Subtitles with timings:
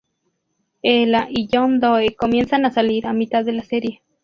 [0.81, 4.01] Ella y John Doe comienzan a salir a mitad de la serie.